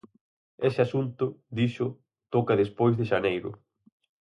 Ese 0.67 0.79
asunto, 0.87 1.25
dixo, 1.59 1.87
toca 2.33 2.59
despois 2.61 2.93
de 2.99 3.05
xaneiro. 3.11 3.49